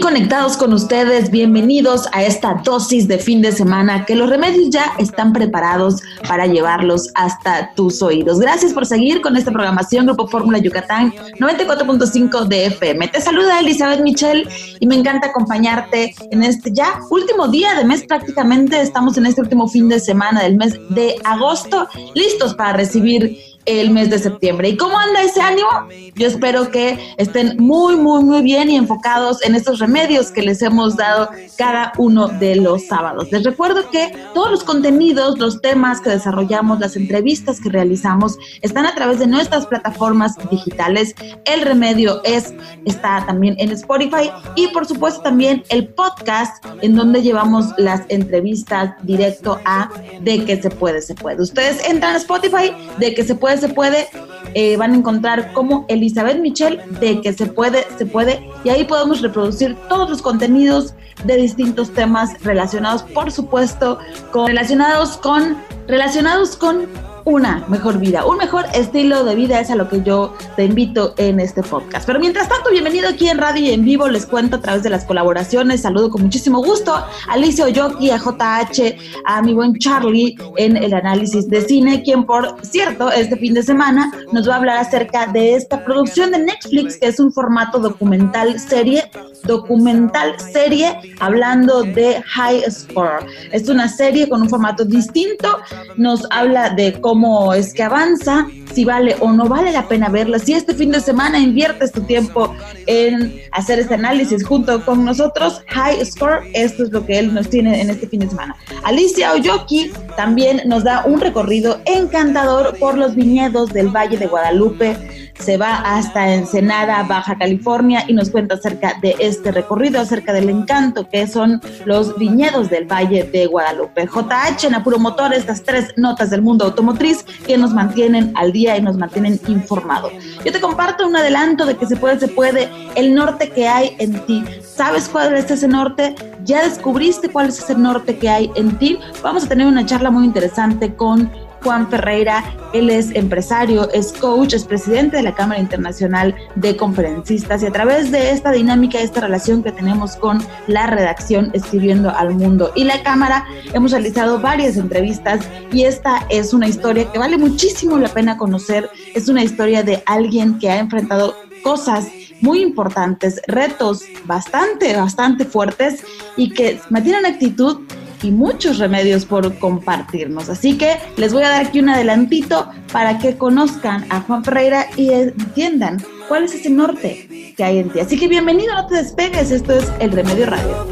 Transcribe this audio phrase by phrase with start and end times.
[0.00, 4.92] conectados con ustedes, bienvenidos a esta dosis de fin de semana que los remedios ya
[4.98, 8.40] están preparados para llevarlos hasta tus oídos.
[8.40, 13.08] Gracias por seguir con esta programación Grupo Fórmula Yucatán 94.5 de FM.
[13.08, 14.48] Te saluda Elizabeth Michel
[14.80, 18.80] y me encanta acompañarte en este ya último día de mes prácticamente.
[18.80, 23.38] Estamos en este último fin de semana del mes de agosto, listos para recibir
[23.78, 24.70] el mes de septiembre.
[24.70, 25.68] ¿Y cómo anda ese ánimo?
[26.16, 30.60] Yo espero que estén muy, muy, muy bien y enfocados en estos remedios que les
[30.62, 33.30] hemos dado cada uno de los sábados.
[33.30, 38.86] Les recuerdo que todos los contenidos, los temas que desarrollamos, las entrevistas que realizamos están
[38.86, 41.14] a través de nuestras plataformas digitales.
[41.44, 42.52] El remedio es
[42.86, 48.94] está también en Spotify y por supuesto también el podcast en donde llevamos las entrevistas
[49.02, 51.42] directo a de que se puede, se puede.
[51.42, 54.08] Ustedes entran a Spotify de que se puede se puede,
[54.54, 58.84] eh, van a encontrar como Elizabeth Michel de que se puede, se puede, y ahí
[58.84, 60.94] podemos reproducir todos los contenidos
[61.24, 63.98] de distintos temas relacionados, por supuesto,
[64.32, 66.88] con, relacionados con, relacionados con
[67.24, 71.14] una mejor vida, un mejor estilo de vida es a lo que yo te invito
[71.16, 72.06] en este podcast.
[72.06, 74.90] Pero mientras tanto, bienvenido aquí en radio y en vivo, les cuento a través de
[74.90, 80.36] las colaboraciones, saludo con muchísimo gusto a Alicia Oyoki, a JH, a mi buen Charlie
[80.56, 84.56] en el análisis de cine, quien por cierto, este fin de semana nos va a
[84.58, 89.10] hablar acerca de esta producción de Netflix, que es un formato documental serie,
[89.44, 93.26] documental serie, hablando de High Score.
[93.52, 95.58] Es una serie con un formato distinto,
[95.96, 100.08] nos habla de cómo cómo es que avanza, si vale o no vale la pena
[100.08, 100.38] verla.
[100.38, 102.54] Si este fin de semana inviertes tu tiempo
[102.86, 107.50] en hacer este análisis junto con nosotros, High Score, esto es lo que él nos
[107.50, 108.54] tiene en este fin de semana.
[108.84, 114.96] Alicia Oyoki también nos da un recorrido encantador por los viñedos del Valle de Guadalupe
[115.40, 120.48] se va hasta Ensenada, Baja California, y nos cuenta acerca de este recorrido, acerca del
[120.48, 124.06] encanto que son los viñedos del Valle de Guadalupe.
[124.06, 128.76] JH en Apuro Motor, estas tres notas del mundo automotriz que nos mantienen al día
[128.76, 130.12] y nos mantienen informados.
[130.44, 133.96] Yo te comparto un adelanto de que se puede, se puede, el norte que hay
[133.98, 134.44] en ti.
[134.62, 136.14] ¿Sabes cuál es ese norte?
[136.44, 138.98] ¿Ya descubriste cuál es ese norte que hay en ti?
[139.22, 141.30] Vamos a tener una charla muy interesante con
[141.62, 142.44] Juan Ferreira.
[142.72, 147.72] Él es empresario, es coach, es presidente de la Cámara Internacional de Conferencistas y a
[147.72, 152.84] través de esta dinámica, esta relación que tenemos con la redacción Escribiendo al Mundo y
[152.84, 155.40] la Cámara, hemos realizado varias entrevistas
[155.72, 158.88] y esta es una historia que vale muchísimo la pena conocer.
[159.14, 162.06] Es una historia de alguien que ha enfrentado cosas
[162.40, 166.04] muy importantes, retos bastante, bastante fuertes
[166.36, 167.80] y que mantiene una actitud
[168.22, 170.48] y muchos remedios por compartirnos.
[170.48, 174.86] Así que les voy a dar aquí un adelantito para que conozcan a Juan Ferreira
[174.96, 178.00] y entiendan cuál es ese norte que hay en ti.
[178.00, 180.86] Así que bienvenido, no te despegues, esto es El Remedio Radio.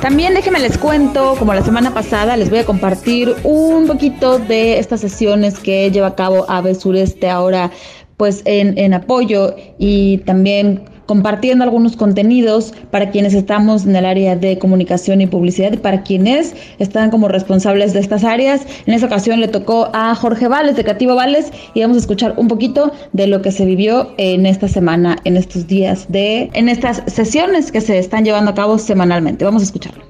[0.00, 4.78] También déjenme les cuento, como la semana pasada, les voy a compartir un poquito de
[4.78, 7.70] estas sesiones que lleva a cabo Ave Sureste ahora
[8.16, 14.36] pues en, en apoyo y también compartiendo algunos contenidos para quienes estamos en el área
[14.36, 18.64] de comunicación y publicidad para quienes están como responsables de estas áreas.
[18.86, 22.34] En esta ocasión le tocó a Jorge Vales de Creativo Vales y vamos a escuchar
[22.36, 26.68] un poquito de lo que se vivió en esta semana, en estos días de, en
[26.68, 29.44] estas sesiones que se están llevando a cabo semanalmente.
[29.44, 30.04] Vamos a escucharlo.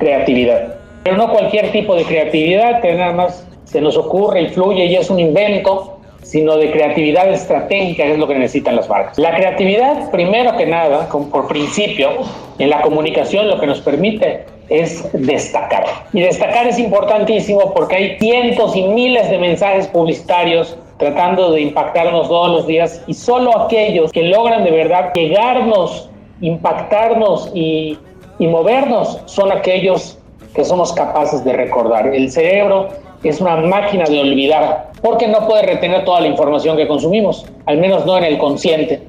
[0.00, 0.78] Creatividad.
[1.04, 4.96] Pero no cualquier tipo de creatividad que nada más se nos ocurre y fluye y
[4.96, 5.95] es un invento,
[6.26, 9.16] sino de creatividad estratégica, que es lo que necesitan las marcas.
[9.16, 12.10] La creatividad, primero que nada, por principio,
[12.58, 15.84] en la comunicación lo que nos permite es destacar.
[16.12, 22.28] Y destacar es importantísimo porque hay cientos y miles de mensajes publicitarios tratando de impactarnos
[22.28, 27.98] todos los días y solo aquellos que logran de verdad llegarnos, impactarnos y,
[28.40, 30.18] y movernos son aquellos
[30.54, 32.08] que somos capaces de recordar.
[32.08, 32.88] El cerebro
[33.22, 37.78] es una máquina de olvidar, porque no puede retener toda la información que consumimos, al
[37.78, 39.02] menos no en el consciente.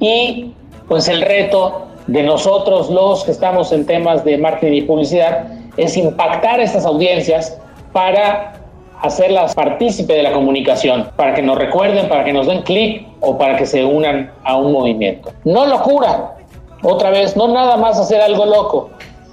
[0.00, 0.52] Y
[0.88, 5.46] pues el reto de nosotros los que estamos en temas de marketing y publicidad
[5.76, 7.58] es impactar estas audiencias
[7.92, 8.54] para
[9.02, 13.38] hacerlas partícipe de la comunicación, para que nos recuerden, para que nos den clic o
[13.38, 15.30] para que se unan a un movimiento.
[15.44, 16.36] No locura,
[16.82, 18.90] otra vez, no nada más hacer algo loco,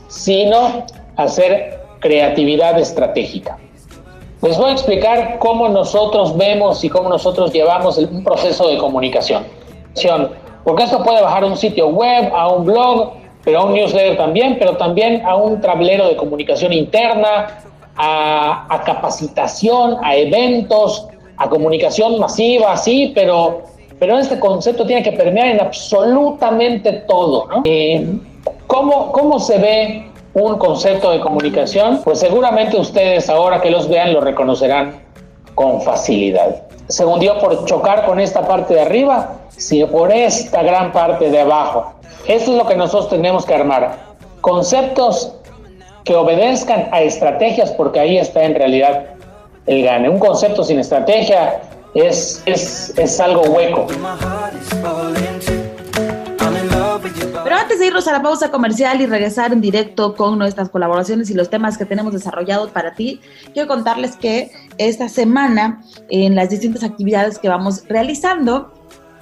[0.07, 0.85] sino
[1.15, 3.57] hacer creatividad estratégica.
[4.45, 9.43] Les voy a explicar cómo nosotros vemos y cómo nosotros llevamos un proceso de comunicación.
[10.63, 13.13] Porque esto puede bajar a un sitio web, a un blog,
[13.43, 17.57] pero a un newsletter también, pero también a un tablero de comunicación interna,
[17.95, 21.07] a, capacitación, a eventos,
[21.37, 23.63] a comunicación masiva, sí, pero,
[23.97, 27.47] pero este concepto tiene que permear en absolutamente todo.
[27.47, 27.61] ¿no?
[27.65, 28.05] Eh,
[28.67, 32.01] ¿cómo, ¿Cómo se ve un concepto de comunicación?
[32.03, 35.01] Pues seguramente ustedes ahora que los vean lo reconocerán
[35.55, 36.63] con facilidad.
[36.87, 41.39] Se hundió por chocar con esta parte de arriba, sino por esta gran parte de
[41.39, 41.93] abajo.
[42.27, 43.95] Esto es lo que nosotros tenemos que armar.
[44.41, 45.33] Conceptos
[46.03, 49.05] que obedezcan a estrategias, porque ahí está en realidad
[49.65, 50.09] el gane.
[50.09, 51.61] Un concepto sin estrategia
[51.93, 53.87] es, es, es algo hueco.
[57.45, 61.29] Pero antes de irnos a la pausa comercial y regresar en directo con nuestras colaboraciones
[61.29, 63.21] y los temas que tenemos desarrollados para ti,
[63.53, 64.49] quiero contarles que
[64.79, 68.73] esta semana en las distintas actividades que vamos realizando,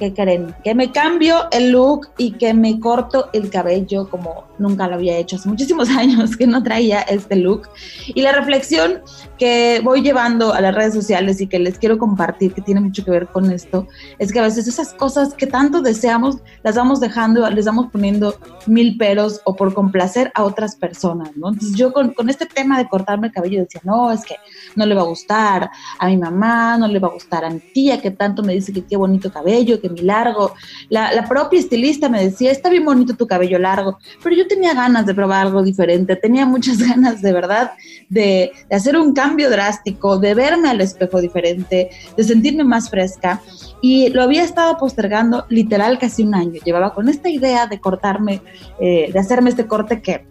[0.04, 0.54] ¿qué creen?
[0.64, 5.18] Que me cambio el look y que me corto el cabello como nunca lo había
[5.18, 5.38] hecho.
[5.38, 7.70] Hace muchísimos años que no traía este look.
[8.08, 9.02] Y la reflexión
[9.38, 13.04] que voy llevando a las redes sociales y que les quiero compartir, que tiene mucho
[13.04, 13.88] que ver con esto,
[14.20, 18.36] es que a veces esas cosas que tanto deseamos las vamos dejando, les vamos poniendo
[18.68, 21.50] mil peros o por complacer a otras personas, ¿no?
[21.50, 24.36] Entonces yo con, con este tema de cortarme el cabello decía, no, es que
[24.76, 25.70] no le va a gustar
[26.00, 28.74] a mi mamá, no le va a gustar a mi tía, que tanto me dice
[28.74, 30.54] que qué bonito cabello, que mi largo.
[30.90, 35.06] La, propia estilista me decía, está bien bonito tu cabello largo, pero yo tenía ganas
[35.06, 37.72] de probar algo diferente, tenía muchas ganas de verdad
[38.10, 43.42] de, hacer un cambio drástico, de verme al espejo diferente, de sentirme más fresca.
[43.82, 46.62] Y lo había estado postergando literal casi un año.
[46.64, 48.42] Llevaba con esta idea de cortarme,
[48.80, 50.26] eh, de hacerme este corte que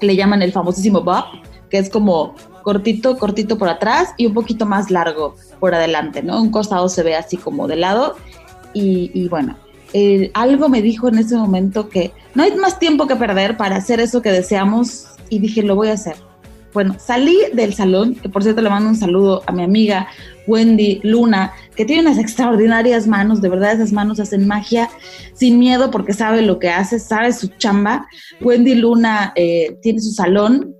[0.00, 1.24] le llaman el famosísimo bob,
[1.68, 6.40] que es como cortito, cortito por atrás y un poquito más largo por adelante, ¿no?
[6.40, 8.16] Un costado se ve así como de lado
[8.72, 9.56] y, bueno,
[10.34, 14.00] algo me dijo en ese momento que no hay más tiempo que perder para hacer
[14.00, 16.16] eso que deseamos y dije, lo voy a hacer.
[16.72, 20.06] Bueno, salí del salón, que por cierto le mando un saludo a mi amiga
[20.46, 24.88] Wendy Luna, que tiene unas extraordinarias manos, de verdad esas manos hacen magia
[25.34, 28.06] sin miedo porque sabe lo que hace, sabe su chamba.
[28.40, 30.74] Wendy Luna eh, tiene su salón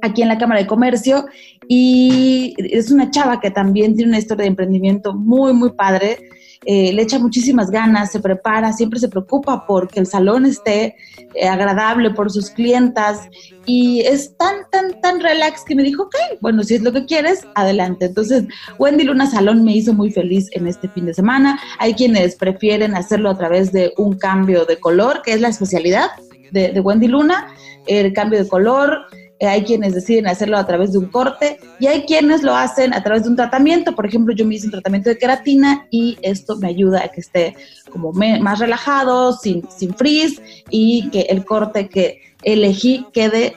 [0.00, 1.26] aquí en la Cámara de Comercio
[1.68, 6.18] y es una chava que también tiene una historia de emprendimiento muy, muy padre
[6.66, 10.94] eh, le echa muchísimas ganas, se prepara, siempre se preocupa porque el salón esté
[11.34, 13.28] eh, agradable por sus clientas
[13.64, 17.06] y es tan, tan, tan relax que me dijo, ok, bueno, si es lo que
[17.06, 18.06] quieres, adelante.
[18.06, 18.44] Entonces,
[18.78, 21.58] Wendy Luna Salón me hizo muy feliz en este fin de semana.
[21.78, 26.10] Hay quienes prefieren hacerlo a través de un cambio de color, que es la especialidad
[26.50, 27.54] de, Wendy Luna,
[27.86, 29.06] el cambio de color,
[29.46, 33.02] hay quienes deciden hacerlo a través de un corte y hay quienes lo hacen a
[33.02, 33.94] través de un tratamiento.
[33.94, 37.20] Por ejemplo, yo me hice un tratamiento de queratina y esto me ayuda a que
[37.20, 37.56] esté
[37.90, 43.56] como más relajado, sin, sin frizz y que el corte que elegí quede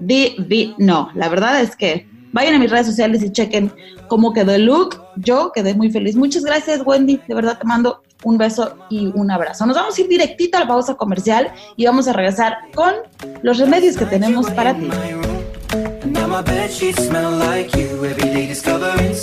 [0.00, 1.10] divino.
[1.14, 3.72] La verdad es que vayan a mis redes sociales y chequen
[4.08, 5.02] cómo quedó el look.
[5.16, 6.16] Yo quedé muy feliz.
[6.16, 7.20] Muchas gracias, Wendy.
[7.28, 9.66] De verdad te mando un beso y un abrazo.
[9.66, 12.94] Nos vamos a ir directito a la pausa comercial y vamos a regresar con
[13.42, 14.88] los remedios que tenemos para ti.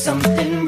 [0.07, 0.67] something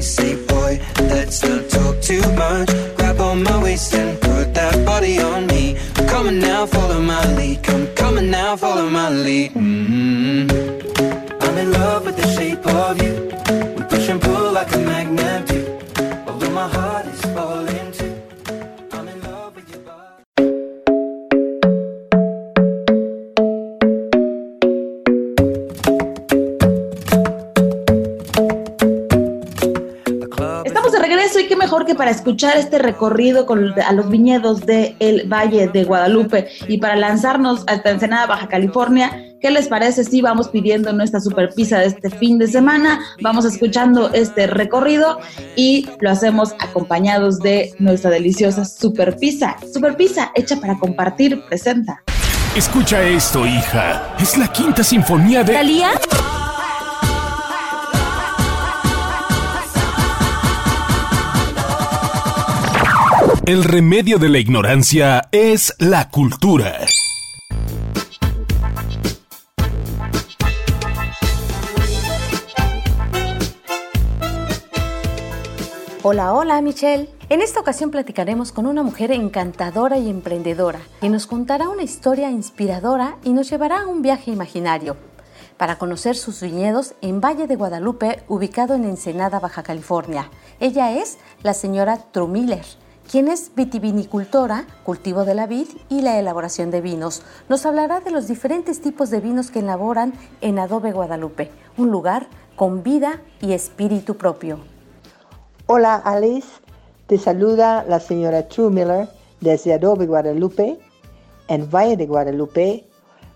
[0.00, 2.68] Say, boy, let's not talk too much.
[2.96, 5.76] Grab on my waist and put that body on me.
[6.08, 7.62] Come on now, follow my lead.
[7.62, 9.52] Come, on now, follow my lead.
[9.52, 11.42] Mm-hmm.
[11.42, 13.14] I'm in love with the shape of you.
[13.76, 15.60] We push and pull like a magnet do.
[16.26, 16.95] Although my heart
[31.86, 36.78] mejor que para escuchar este recorrido con, a los viñedos del Valle de Guadalupe y
[36.78, 39.22] para lanzarnos hasta Ensenada, Baja California.
[39.40, 43.00] ¿Qué les parece si vamos pidiendo nuestra super pizza de este fin de semana?
[43.22, 45.18] Vamos escuchando este recorrido
[45.54, 49.56] y lo hacemos acompañados de nuestra deliciosa super pizza.
[49.72, 52.02] Super pizza hecha para compartir, presenta.
[52.56, 54.14] Escucha esto, hija.
[54.18, 55.52] Es la quinta sinfonía de...
[55.52, 55.90] ¿Talía?
[63.46, 66.80] El remedio de la ignorancia es la cultura.
[76.02, 77.08] Hola, hola Michelle.
[77.28, 82.32] En esta ocasión platicaremos con una mujer encantadora y emprendedora que nos contará una historia
[82.32, 84.96] inspiradora y nos llevará a un viaje imaginario
[85.56, 90.32] para conocer sus viñedos en Valle de Guadalupe, ubicado en Ensenada, Baja California.
[90.58, 92.64] Ella es la señora Trumiller
[93.10, 97.22] quien es vitivinicultora, cultivo de la vid y la elaboración de vinos.
[97.48, 102.26] Nos hablará de los diferentes tipos de vinos que elaboran en Adobe Guadalupe, un lugar
[102.56, 104.58] con vida y espíritu propio.
[105.66, 106.48] Hola Alice,
[107.06, 109.08] te saluda la señora True Miller
[109.40, 110.78] desde Adobe Guadalupe,
[111.48, 112.84] en Valle de Guadalupe.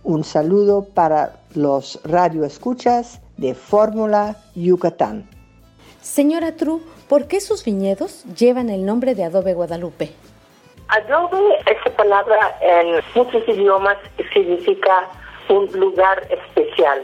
[0.03, 5.29] Un saludo para los radioescuchas de Fórmula Yucatán.
[6.01, 6.81] Señora True,
[7.11, 10.13] ¿Por qué sus viñedos llevan el nombre de Adobe Guadalupe?
[10.87, 13.97] Adobe, esa palabra en muchos idiomas
[14.33, 15.09] significa
[15.49, 17.03] un lugar especial.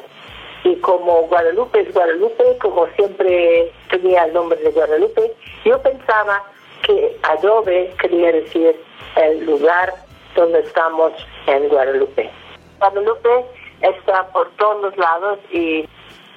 [0.63, 5.35] Y como Guadalupe es Guadalupe, como siempre tenía el nombre de Guadalupe,
[5.65, 6.41] yo pensaba
[6.85, 8.81] que Adobe quería decir
[9.17, 9.93] el lugar
[10.37, 11.15] donde estamos
[11.49, 12.31] en Guadalupe.
[12.79, 13.45] Guadalupe
[13.81, 15.85] está por todos los lados y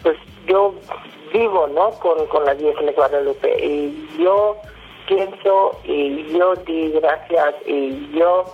[0.03, 0.73] pues yo
[1.33, 1.91] vivo, ¿no?
[1.99, 3.65] Con, con la Virgen de Guadalupe.
[3.65, 4.57] Y yo
[5.07, 8.45] pienso y yo di gracias y yo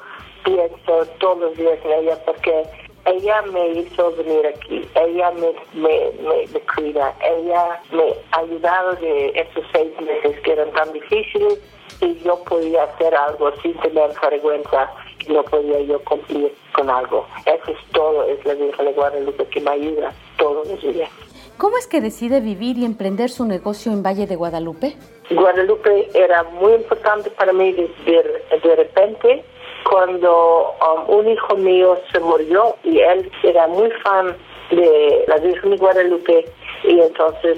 [0.43, 2.63] pienso todos los días en ella porque
[3.05, 9.63] ella me hizo venir aquí, ella me, me, cuida, ella me ha ayudado de esos
[9.73, 11.59] seis meses que eran tan difíciles
[12.01, 14.91] y yo podía hacer algo sin tener vergüenza
[15.29, 17.25] no podía yo cumplir con algo.
[17.45, 21.09] Eso es todo, es la Virgen de Guadalupe que me ayuda todos los días.
[21.57, 24.95] ¿Cómo es que decide vivir y emprender su negocio en Valle de Guadalupe?
[25.31, 29.43] Guadalupe era muy importante para mí de, de, repente
[29.89, 34.35] cuando um, un hijo mío se murió y él era muy fan
[34.69, 36.45] de la Virgen de Guadalupe
[36.83, 37.57] y entonces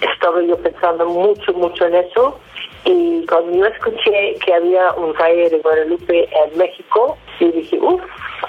[0.00, 2.38] estaba yo pensando mucho, mucho en eso
[2.86, 8.02] y cuando yo escuché que había un valle de Guadalupe en México, yo dije, uff,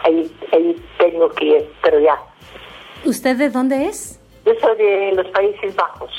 [0.04, 2.18] ahí, ahí tengo que ir, pero ya.
[3.06, 4.20] ¿Usted de dónde es?
[4.46, 6.12] Yo soy de los Países Bajos.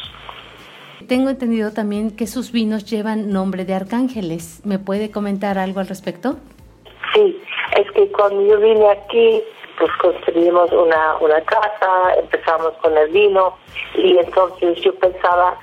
[1.08, 4.60] Tengo entendido también que sus vinos llevan nombre de arcángeles.
[4.64, 6.36] ¿Me puede comentar algo al respecto?
[7.14, 7.40] Sí,
[7.76, 9.42] es que cuando yo vine aquí,
[9.78, 13.56] pues construimos una, una casa, empezamos con el vino
[13.94, 15.58] y entonces yo pensaba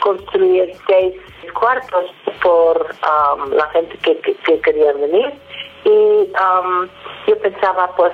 [0.00, 1.14] construir seis
[1.52, 2.10] cuartos
[2.42, 5.32] por um, la gente que, que, quería venir
[5.84, 6.88] y um,
[7.26, 8.12] yo pensaba pues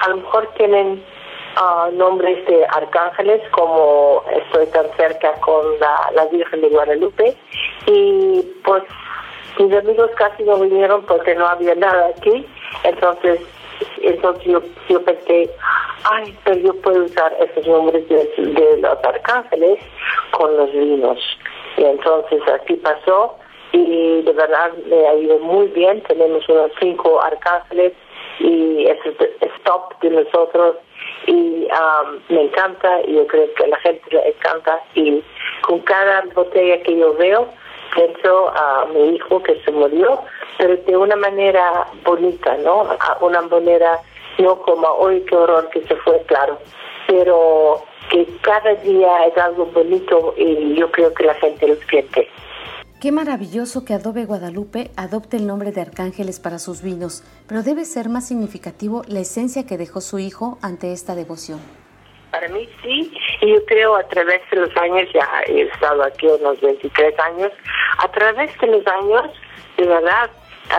[0.00, 1.02] a lo mejor tienen
[1.92, 7.36] nombres de arcángeles como estoy tan cerca con la, Virgen de Guadalupe.
[7.86, 8.82] Y pues
[9.58, 12.46] mis amigos casi no vinieron porque no había nada aquí.
[12.84, 13.40] Entonces
[14.02, 15.50] entonces yo, yo pensé
[16.04, 19.78] ay pero yo puedo usar esos nombres de, los arcángeles
[20.32, 21.18] con los vinos
[21.76, 23.36] y entonces así pasó.
[23.72, 26.02] Y de verdad me ha ido muy bien.
[26.02, 27.92] Tenemos unos cinco arcángeles
[28.40, 28.98] y es
[29.58, 30.76] stop de nosotros
[31.30, 34.80] y um, me encanta y yo creo que a la gente le encanta.
[34.94, 35.22] Y
[35.62, 37.48] con cada botella que yo veo
[37.94, 40.20] pienso a mi hijo que se murió
[40.58, 43.98] pero de una manera bonita no a una manera
[44.38, 46.58] no como hoy qué horror que se fue claro.
[47.06, 52.28] Pero que cada día es algo bonito y yo creo que la gente lo siente
[53.00, 57.86] Qué maravilloso que Adobe Guadalupe adopte el nombre de Arcángeles para sus vinos, pero debe
[57.86, 61.60] ser más significativo la esencia que dejó su hijo ante esta devoción.
[62.30, 66.26] Para mí sí, y yo creo a través de los años, ya he estado aquí
[66.26, 67.50] unos 23 años,
[68.04, 69.30] a través de los años,
[69.78, 70.30] de verdad,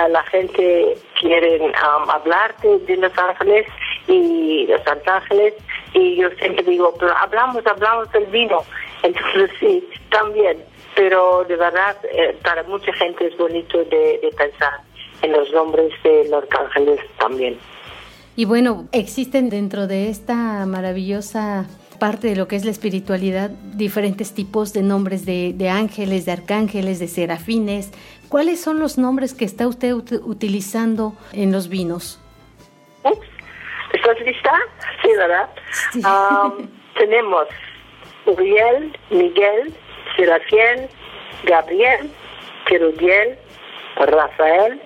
[0.10, 3.66] la gente quiere um, hablar de, los ángeles
[4.08, 5.56] y los arcángeles,
[5.96, 8.60] y yo siempre digo, pero hablamos, hablamos del vino.
[9.02, 10.64] Entonces sí, también
[10.96, 14.82] pero de verdad eh, para mucha gente es bonito de, pensar
[15.22, 17.58] en los nombres de los arcángeles también.
[18.36, 24.34] Y bueno, existen dentro de esta maravillosa aparte de lo que es la espiritualidad, diferentes
[24.34, 27.92] tipos de nombres de, de ángeles, de arcángeles, de serafines.
[28.28, 32.20] ¿Cuáles son los nombres que está usted utilizando en los vinos?
[33.94, 34.52] ¿Estás lista?
[35.04, 35.50] Sí, ¿verdad?
[36.98, 37.48] tenemos
[38.26, 39.74] Uriel, Miguel,
[40.16, 40.88] Serafiel,
[41.44, 42.10] Gabriel,
[42.66, 43.38] Querubiel,
[43.96, 44.82] Rafael,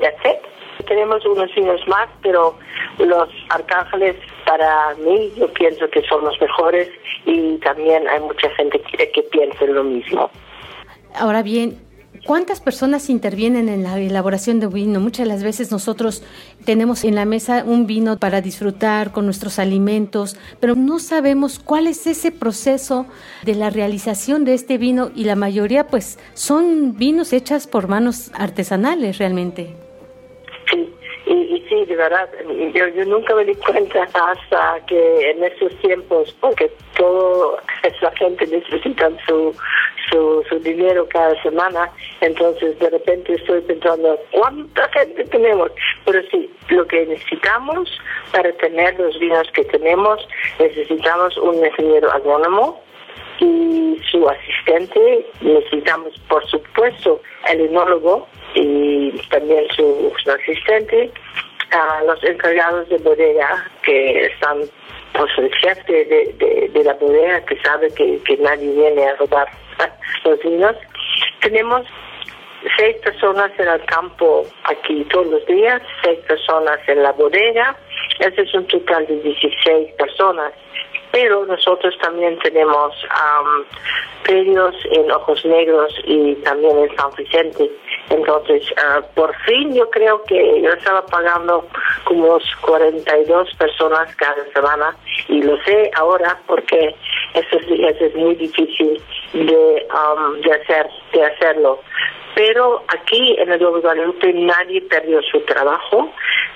[0.00, 0.40] Yacet.
[0.86, 2.56] Tenemos unos vinos más, pero
[2.98, 6.88] los arcángeles para mí yo pienso que son los mejores
[7.26, 10.30] y también hay mucha gente que, que piensa lo mismo.
[11.14, 11.87] Ahora bien,
[12.26, 15.00] ¿Cuántas personas intervienen en la elaboración de vino?
[15.00, 16.22] Muchas de las veces nosotros
[16.64, 21.86] tenemos en la mesa un vino para disfrutar con nuestros alimentos, pero no sabemos cuál
[21.86, 23.06] es ese proceso
[23.44, 28.30] de la realización de este vino y la mayoría pues son vinos hechas por manos
[28.34, 29.74] artesanales realmente.
[30.70, 30.94] Sí,
[31.26, 32.28] y, sí, de verdad,
[32.74, 38.46] yo, yo nunca me di cuenta hasta que en esos tiempos, porque todo esa gente
[38.46, 39.54] necesita su
[40.10, 45.70] su, su dinero cada semana, entonces de repente estoy pensando, ¿cuánta gente tenemos?
[46.04, 47.90] Pero sí, lo que necesitamos
[48.32, 50.26] para tener los vinos que tenemos,
[50.58, 52.80] necesitamos un ingeniero agrónomo
[53.40, 61.10] y su asistente, necesitamos por supuesto el enólogo y también su, asistente,
[61.70, 64.62] a los encargados de bodega que están
[65.38, 69.48] el chef de, de, la bodega que sabe que, que nadie viene a robar
[70.24, 70.76] los vinos.
[71.40, 71.86] Tenemos
[72.76, 77.76] seis personas en el campo aquí todos los días, seis personas en la bodega.
[78.20, 80.52] Ese es un total de 16 personas.
[81.10, 83.64] Pero nosotros también tenemos um,
[84.24, 87.70] predios en Ojos Negros y también en San Vicente.
[88.10, 91.66] Entonces, uh, por fin yo creo que yo estaba pagando
[92.04, 94.96] como 42 personas cada semana
[95.28, 96.94] y lo sé ahora porque
[97.34, 99.00] estos días es muy difícil
[99.32, 101.80] de, um, de, hacer, de hacerlo.
[102.34, 106.12] Pero aquí en el Nuevo Guadalupe nadie perdió su trabajo.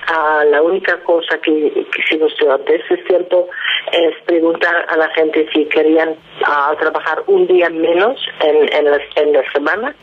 [0.09, 3.47] Uh, la única cosa que, hicimos durante ese tiempo
[3.91, 8.99] es preguntar a la gente si querían uh, trabajar un día menos en, en, la,
[9.15, 9.95] en la semana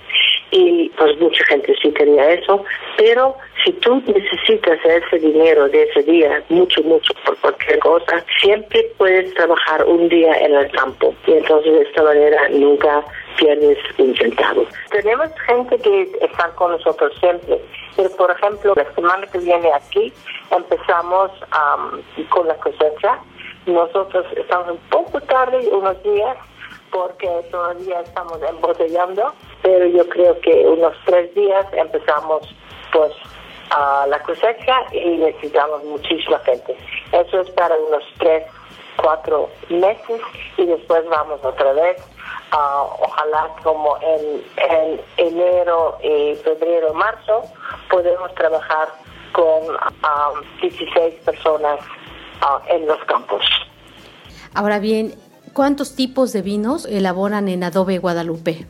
[0.51, 2.65] y pues mucha gente sí quería eso,
[2.97, 8.91] pero si tú necesitas ese dinero de ese día, mucho, mucho por cualquier cosa, siempre
[8.97, 13.05] puedes trabajar un día en el campo y entonces de esta manera nunca
[13.39, 14.67] pierdes un centavo.
[14.91, 17.61] Tenemos gente que está con nosotros siempre,
[17.97, 20.13] pero por ejemplo la semana que viene aquí
[20.51, 21.31] empezamos
[22.29, 23.19] con la cosecha.
[23.67, 26.37] Nosotros estamos un poco tarde, unos días,
[26.91, 32.49] porque todavía estamos embotellando, pero yo creo que unos tres días empezamos
[32.93, 33.13] pues
[33.71, 36.77] a la cosecha y necesitamos muchísima gente.
[37.13, 38.45] Eso es para unos tres,
[38.97, 40.21] cuatro meses
[40.57, 41.97] y después vamos otra vez.
[42.53, 47.43] ojalá como en, en, enero, y febrero, marzo
[47.89, 48.89] podemos trabajar
[49.33, 49.63] con
[50.61, 51.79] 16 personas
[52.67, 53.43] en los campos.
[54.55, 55.15] Ahora bien,
[55.53, 58.67] ¿cuántos tipos de vinos elaboran en Adobe Guadalupe?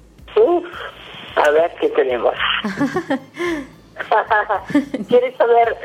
[1.36, 2.34] a ver qué tenemos.
[5.08, 5.76] ¿Quieres saber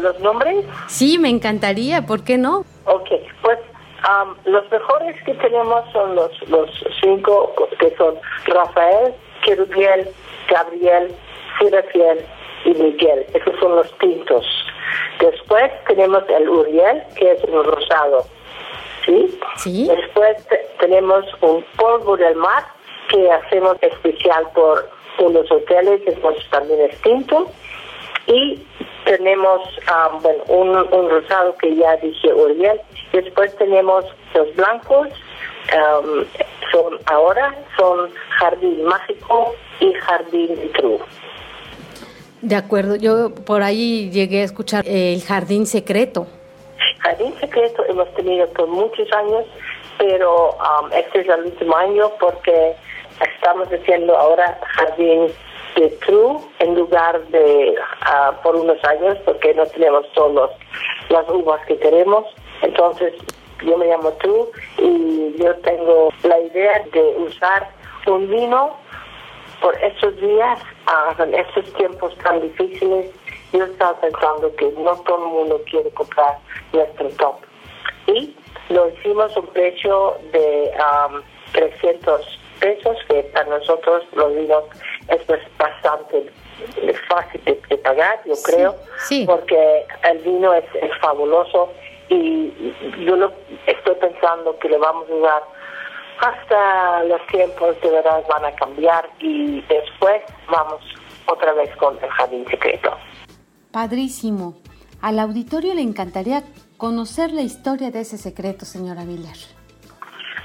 [0.00, 0.64] los nombres?
[0.86, 2.64] Sí, me encantaría, ¿por qué no?
[2.84, 3.08] Ok,
[3.42, 3.58] pues
[4.44, 6.70] los mejores que tenemos son los, los
[7.02, 8.14] cinco, que son
[8.46, 10.08] Rafael, Querubiel,
[10.48, 11.12] Gabriel,
[11.58, 12.24] Serafiel
[12.64, 13.26] y Miguel.
[13.34, 14.46] Esos son los tintos.
[15.20, 18.26] Después tenemos el Uriel, que es un rosado.
[19.06, 19.38] ¿Sí?
[19.56, 19.88] Sí.
[19.88, 20.36] Después
[20.80, 22.64] tenemos un polvo del mar,
[23.08, 24.88] que hacemos especial por
[25.18, 27.50] unos hoteles, entonces también es tinto.
[28.26, 28.60] Y
[29.04, 30.42] tenemos um, bueno,
[30.90, 32.80] un, rosado que ya dije Uriel.
[33.12, 35.08] Después tenemos los blancos,
[35.72, 36.24] um,
[36.72, 40.98] son ahora son Jardín Mágico y Jardín True.
[42.42, 46.26] De acuerdo, yo por ahí llegué a escuchar el Jardín Secreto.
[47.06, 49.44] Jardín Secreto hemos tenido por muchos años,
[49.96, 52.74] pero um, este es el último año porque
[53.20, 55.28] estamos haciendo ahora jardín
[55.76, 60.50] de True en lugar de ah, por unos años porque no tenemos todas
[61.08, 62.24] las uvas que tenemos.
[62.62, 63.14] Entonces
[63.64, 67.68] yo me llamo True y yo tengo la idea de usar
[68.08, 68.76] un vino
[69.60, 73.12] por estos días, ah, en estos tiempos tan difíciles.
[73.52, 76.38] Yo estaba pensando que no todo el mundo quiere comprar
[76.72, 77.36] nuestro top.
[78.06, 78.36] Y
[78.68, 80.72] lo hicimos a un precio de
[81.08, 81.20] um,
[81.52, 84.64] 300 pesos, que para nosotros los vinos
[85.08, 85.20] es
[85.58, 86.30] bastante
[87.08, 88.74] fácil de, pagar, yo creo,
[89.26, 90.64] porque el vino es,
[91.00, 91.72] fabuloso
[92.08, 93.32] y yo lo
[93.66, 95.42] estoy pensando que le vamos a usar
[96.20, 100.80] hasta los tiempos de verdad van a cambiar y después vamos
[101.26, 102.96] otra vez con el jardín secreto.
[103.76, 104.54] Padrísimo.
[105.02, 106.44] Al auditorio le encantaría
[106.78, 109.36] conocer la historia de ese secreto, señora Miller.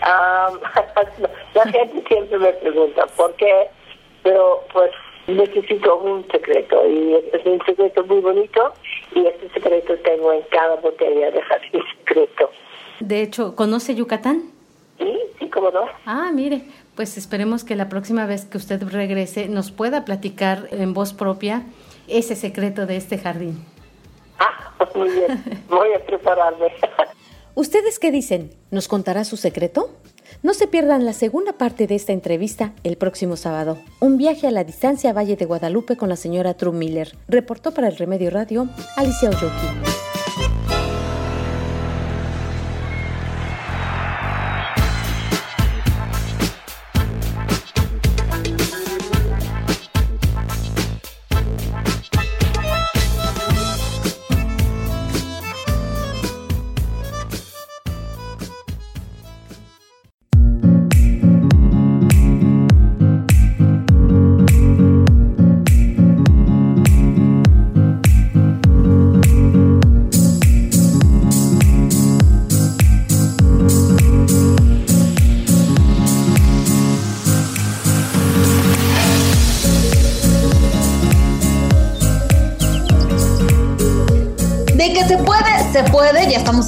[1.53, 3.69] la gente siempre me pregunta por qué,
[4.21, 4.91] pero pues
[5.27, 8.73] necesito un secreto y es un secreto muy bonito
[9.15, 12.49] y este secreto tengo en cada botella de jardín secreto.
[12.99, 14.51] De hecho, ¿conoce Yucatán?
[14.97, 15.85] Sí, sí, cómo no.
[16.05, 16.63] Ah, mire,
[16.97, 21.63] pues esperemos que la próxima vez que usted regrese nos pueda platicar en voz propia
[22.07, 23.63] ese secreto de este jardín.
[24.39, 26.67] Ah, muy bien, voy a prepararme.
[27.55, 28.51] ¿Ustedes qué dicen?
[28.71, 29.89] ¿Nos contará su secreto?
[30.43, 33.77] No se pierdan la segunda parte de esta entrevista el próximo sábado.
[33.99, 37.15] Un viaje a la distancia Valle de Guadalupe con la señora True Miller.
[37.27, 40.11] Reportó para el Remedio Radio Alicia Oyoki.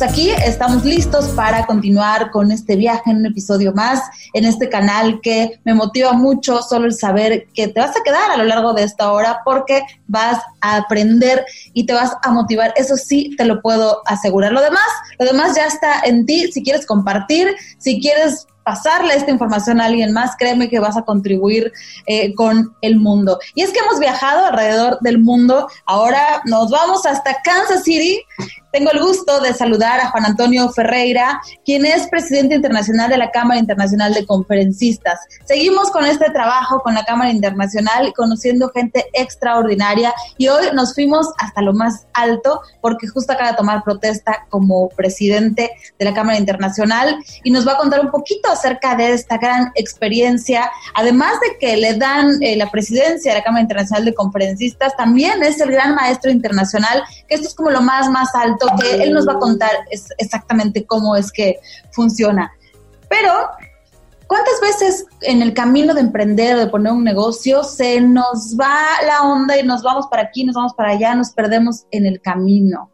[0.03, 4.01] Aquí, estamos listos para continuar con este viaje en un episodio más
[4.33, 8.31] en este canal que me motiva mucho solo el saber que te vas a quedar
[8.31, 12.73] a lo largo de esta hora porque vas a aprender y te vas a motivar.
[12.75, 14.51] Eso sí, te lo puedo asegurar.
[14.51, 14.87] Lo demás,
[15.19, 16.51] lo demás ya está en ti.
[16.51, 21.03] Si quieres compartir, si quieres pasarle esta información a alguien más, créeme que vas a
[21.03, 21.71] contribuir
[22.07, 23.39] eh, con el mundo.
[23.55, 28.21] Y es que hemos viajado alrededor del mundo, ahora nos vamos hasta Kansas City.
[28.73, 33.29] Tengo el gusto de saludar a Juan Antonio Ferreira, quien es presidente internacional de la
[33.29, 35.19] Cámara Internacional de Conferencistas.
[35.45, 41.27] Seguimos con este trabajo con la Cámara Internacional, conociendo gente extraordinaria y hoy nos fuimos
[41.37, 46.39] hasta lo más alto porque justo acaba de tomar protesta como presidente de la Cámara
[46.39, 50.71] Internacional y nos va a contar un poquito acerca de esta gran experiencia.
[50.95, 55.43] Además de que le dan eh, la presidencia de la Cámara Internacional de Conferencistas, también
[55.43, 59.13] es el gran maestro internacional, que esto es como lo más, más alto, que él
[59.13, 59.71] nos va a contar
[60.17, 61.59] exactamente cómo es que
[61.91, 62.51] funciona.
[63.09, 63.31] Pero
[64.25, 68.73] ¿Cuántas veces en el camino de emprender, de poner un negocio, se nos va
[69.05, 72.19] la onda y nos vamos para aquí, nos vamos para allá, nos perdemos en el
[72.19, 72.89] camino?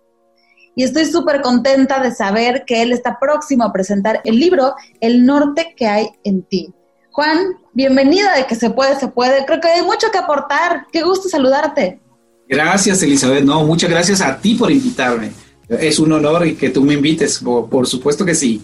[0.80, 5.26] y estoy súper contenta de saber que él está próximo a presentar el libro El
[5.26, 6.74] norte que hay en ti.
[7.12, 7.38] Juan,
[7.74, 9.46] bienvenida de que se puede, se puede.
[9.46, 10.86] Creo que hay mucho que aportar.
[10.90, 12.00] Qué gusto saludarte.
[12.48, 13.44] Gracias, Elizabeth.
[13.44, 15.34] No, muchas gracias a ti por invitarme.
[15.70, 18.62] Es un honor y que tú me invites, por supuesto que sí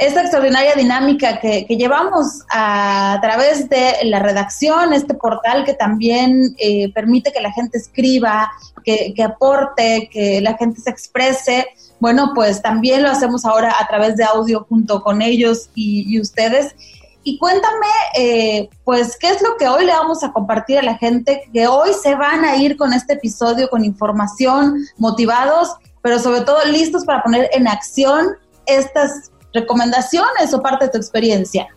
[0.00, 6.90] esta extraordinaria dinámica que, llevamos a, través de la redacción, este portal que también eh,
[6.94, 8.50] permite que la gente escriba,
[8.82, 11.66] que, aporte, que la gente se exprese.
[12.00, 16.74] Bueno, pues también lo hacemos ahora a través de audio junto con ellos y, ustedes.
[17.22, 20.96] Y cuéntame, eh, pues, ¿qué es lo que hoy le vamos a compartir a la
[20.96, 21.42] gente?
[21.52, 26.64] Que hoy se van a ir con este episodio con información, motivados, pero sobre todo
[26.66, 28.28] listos para poner en acción
[28.66, 31.68] estas recomendaciones o parte de tu experiencia.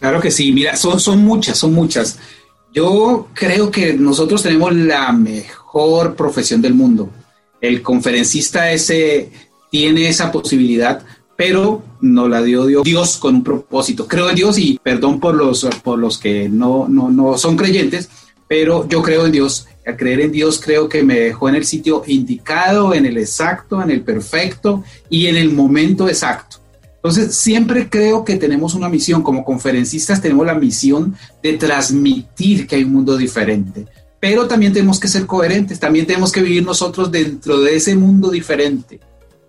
[0.00, 2.18] Claro que sí, mira, son, son muchas, son muchas.
[2.74, 7.10] Yo creo que nosotros tenemos la mejor profesión del mundo.
[7.60, 9.30] El conferencista ese
[9.70, 11.02] tiene esa posibilidad,
[11.36, 14.08] pero no la dio Dios, con un propósito.
[14.08, 18.08] Creo en Dios y perdón por los, por los que no, no, no son creyentes,
[18.48, 19.66] pero yo creo en Dios.
[19.84, 23.82] Al creer en Dios creo que me dejó en el sitio indicado, en el exacto,
[23.82, 26.58] en el perfecto y en el momento exacto.
[26.96, 32.76] Entonces, siempre creo que tenemos una misión, como conferencistas tenemos la misión de transmitir que
[32.76, 33.86] hay un mundo diferente,
[34.20, 38.30] pero también tenemos que ser coherentes, también tenemos que vivir nosotros dentro de ese mundo
[38.30, 39.00] diferente.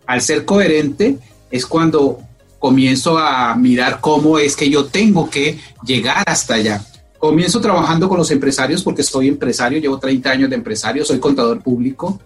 [0.07, 1.19] Al ser coherente
[1.51, 2.21] es cuando
[2.57, 6.83] comienzo a mirar cómo es que yo tengo que llegar hasta allá.
[7.23, 11.63] Comienzo trabajando con los empresarios porque soy empresario, llevo 30 años de empresario, soy contador
[11.63, 12.19] público,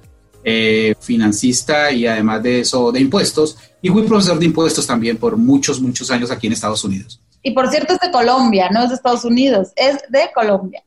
[0.44, 3.60] eh, financista y además de eso de impuestos.
[3.80, 7.22] Y fui profesor de impuestos también por muchos, muchos años aquí en Estados Unidos.
[7.44, 10.82] Y por cierto es de Colombia, no es de Estados Unidos, es de Colombia.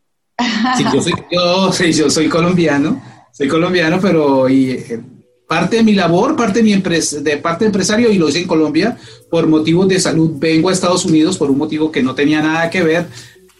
[0.77, 5.01] Sí, yo soy, yo, yo soy colombiano, soy colombiano, pero y, eh,
[5.47, 8.41] parte de mi labor, parte de mi empresa, de parte de empresario, y lo hice
[8.41, 8.97] en Colombia,
[9.31, 12.71] por motivos de salud, vengo a Estados Unidos por un motivo que no tenía nada
[12.71, 13.07] que ver.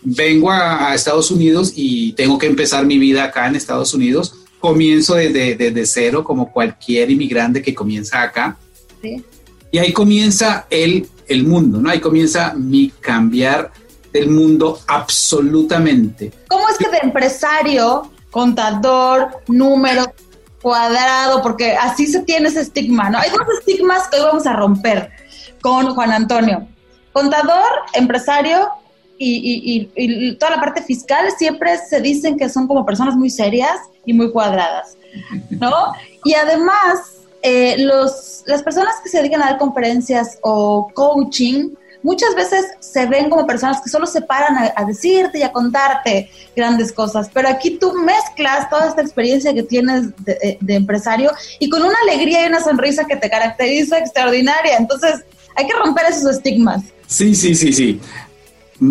[0.03, 4.35] Vengo a, a Estados Unidos y tengo que empezar mi vida acá en Estados Unidos.
[4.59, 8.57] Comienzo desde, desde cero, como cualquier inmigrante que comienza acá.
[9.03, 9.25] Sí.
[9.71, 11.91] Y ahí comienza el, el mundo, ¿no?
[11.91, 13.73] Ahí comienza mi cambiar
[14.13, 16.33] del mundo absolutamente.
[16.49, 20.13] ¿Cómo es que de empresario, contador, número
[20.61, 23.19] cuadrado, porque así se tiene ese estigma, ¿no?
[23.19, 25.11] Hay dos estigmas que hoy vamos a romper
[25.63, 26.67] con Juan Antonio.
[27.13, 28.69] Contador, empresario
[29.27, 33.29] y, y- y- toda la parte fiscal siempre se dicen que son como personas muy
[33.31, 34.97] serias y muy cuadradas,
[35.51, 35.93] ¿no?
[36.25, 37.01] Y además,
[37.43, 41.71] eh, los, las personas que se dedican a dar conferencias o coaching,
[42.03, 45.53] muchas veces se ven como personas que solo se paran a, a decirte y a
[45.53, 50.75] contarte grandes cosas, pero aquí tú mezclas toda esta experiencia que tienes de, eh, de
[50.77, 54.79] empresario y con una alegría y una sonrisa que te caracteriza extraordinaria.
[54.79, 55.21] Entonces,
[55.57, 56.83] hay que romper esos estigmas.
[57.07, 58.01] Sí, sí, sí, sí.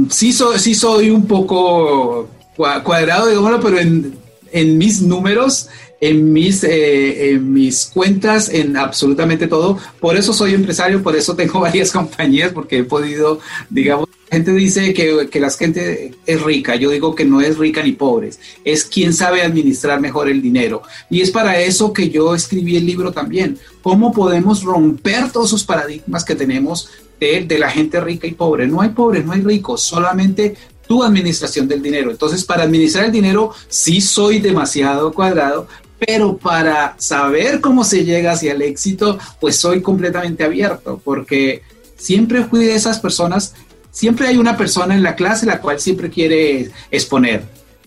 [0.09, 5.67] Sí soy, sí soy un poco cua- cuadrado, digámoslo, pero en, mis números,
[5.99, 9.77] en mis, eh, en mis cuentas, en absolutamente todo.
[9.99, 14.93] Por eso soy empresario, por eso tengo varias compañías, porque he podido, digamos, gente dice
[14.93, 18.29] que, que la gente es rica, yo digo que no es rica ni pobre,
[18.63, 20.83] es quien sabe administrar mejor el dinero.
[21.09, 25.63] Y es para eso que yo escribí el libro también, cómo podemos romper todos esos
[25.63, 28.67] paradigmas que tenemos de, la gente rica y pobre.
[28.67, 30.55] No hay pobres, no hay ricos, solamente
[30.87, 32.11] tu administración del dinero.
[32.11, 35.67] Entonces, para administrar el dinero, sí soy demasiado cuadrado,
[35.99, 41.61] pero para saber cómo se llega hacia el éxito, pues soy completamente abierto, porque
[41.97, 43.53] siempre fui de esas personas,
[43.91, 47.43] siempre hay una persona en la clase la cual siempre quiere exponer.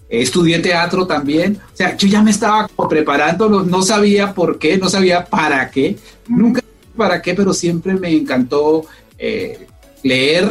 [0.09, 4.90] Estudié teatro también, o sea, yo ya me estaba preparando, no sabía por qué, no
[4.90, 5.97] sabía para qué,
[6.29, 6.62] nunca
[6.97, 8.85] para qué, pero siempre me encantó
[9.23, 9.67] eh,
[10.03, 10.49] leer,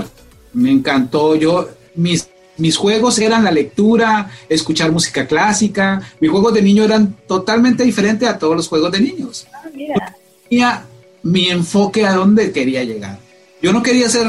[0.53, 6.61] me encantó yo, mis, mis juegos eran la lectura, escuchar música clásica, mis juegos de
[6.61, 9.45] niño eran totalmente diferentes a todos los juegos de niños.
[9.75, 10.15] Mira.
[10.49, 10.85] Tenía
[11.23, 13.19] mi enfoque a dónde quería llegar.
[13.61, 14.27] Yo no quería ser,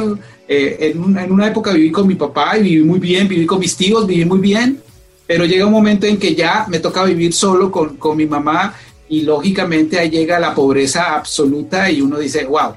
[0.49, 3.47] eh, en, un- en una época viví con mi papá y viví muy bien, viví
[3.47, 4.81] con mis tíos, viví muy bien,
[5.27, 8.75] pero llega un momento en que ya me toca vivir solo con, con mi mamá
[9.09, 12.75] y lógicamente ahí llega la pobreza absoluta y uno dice, wow,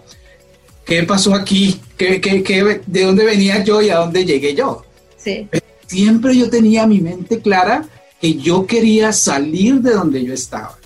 [0.85, 1.79] ¿qué pasó aquí?
[1.97, 4.83] ¿Qué, qué, qué, de dónde venía yo y a dónde llegué yo?
[5.17, 5.47] Sí.
[5.87, 7.85] Siempre yo tenía mi mente clara
[8.21, 10.77] que yo quería salir de donde yo estaba.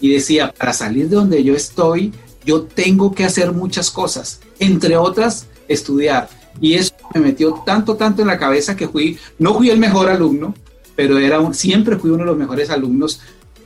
[0.00, 2.12] Y decía, para salir de donde yo estoy,
[2.44, 6.28] yo tengo que hacer muchas cosas, entre otras, estudiar.
[6.60, 10.08] Y eso me metió tanto, tanto en la cabeza que fui, no fui el mejor
[10.08, 10.54] alumno,
[10.96, 13.20] pero era un- siempre fui uno de los mejores alumnos.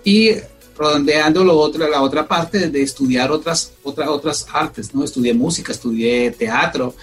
[0.04, 0.32] Y
[0.78, 5.04] redondeando la otra parte de estudiar otras, otras, otras artes, ¿no?
[5.04, 6.94] Estudié música, estudié teatro,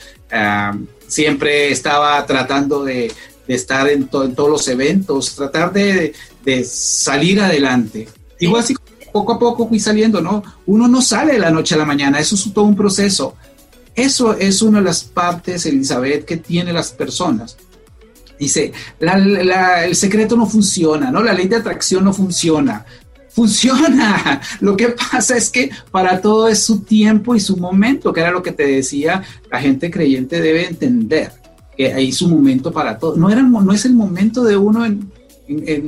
[1.07, 3.11] siempre estaba tratando de,
[3.47, 6.13] estar en, to- en todos los eventos, tratar de,
[6.65, 8.07] salir adelante.
[8.39, 8.75] Igual así
[9.11, 10.43] poco a poco fui saliendo, ¿no?
[10.67, 13.35] Uno no sale de la noche a la mañana, eso es todo un proceso.
[13.95, 17.57] Eso es una de las partes, Elizabeth, que tienen las personas.
[18.39, 21.21] Dice, el secreto no funciona, ¿no?
[21.21, 22.85] La ley de atracción no funciona.
[23.29, 24.41] Funciona.
[24.59, 28.31] Lo que pasa es que para todo es su tiempo y su momento, que era
[28.31, 31.31] lo que te decía, la gente creyente debe entender
[31.77, 33.15] que hay su momento para todo.
[33.15, 35.11] No, era, no es el momento de uno en,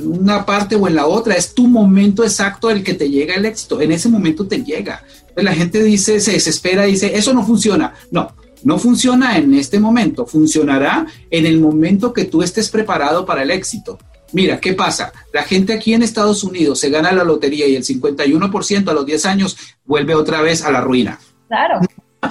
[0.04, 3.44] una parte o en la otra, es tu momento exacto el que te llega el
[3.44, 3.80] éxito.
[3.80, 5.04] En ese momento te llega.
[5.36, 7.94] La gente dice, se desespera, dice, eso no funciona.
[8.10, 8.32] No,
[8.64, 13.50] no funciona en este momento, funcionará en el momento que tú estés preparado para el
[13.50, 13.98] éxito.
[14.32, 15.12] Mira, ¿qué pasa?
[15.32, 19.04] La gente aquí en Estados Unidos se gana la lotería y el 51% a los
[19.06, 21.18] 10 años vuelve otra vez a la ruina
[21.48, 21.80] Claro.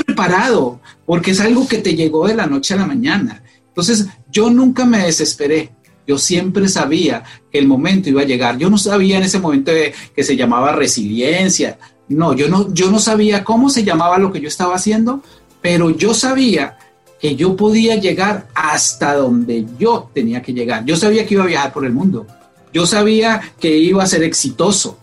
[0.05, 3.43] preparado, porque es algo que te llegó de la noche a la mañana.
[3.67, 5.71] Entonces, yo nunca me desesperé.
[6.07, 8.57] Yo siempre sabía que el momento iba a llegar.
[8.57, 11.77] Yo no sabía en ese momento de- que se llamaba resiliencia.
[12.09, 15.21] No, yo no, yo no sabía cómo se llamaba lo que yo estaba haciendo,
[15.61, 16.77] pero yo sabía
[17.21, 20.83] que yo podía llegar hasta donde yo tenía que llegar.
[20.85, 22.25] Yo sabía que iba a viajar por el mundo.
[22.73, 24.97] Yo sabía que iba a ser exitoso,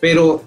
[0.00, 0.44] pero